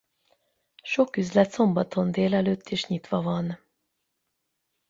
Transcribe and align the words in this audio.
Sok 0.83 1.17
üzlet 1.17 1.51
szombaton 1.51 2.11
délelőtt 2.11 2.69
is 2.69 2.87
nyitva 2.87 3.21
van. 3.21 3.59